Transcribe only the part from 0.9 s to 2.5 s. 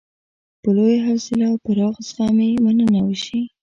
حوصله او پراخ زغم